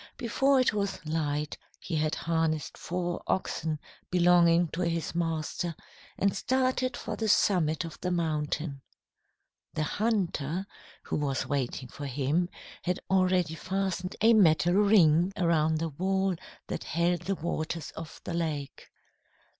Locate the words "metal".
14.33-14.73